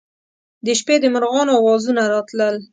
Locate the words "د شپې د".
0.65-1.05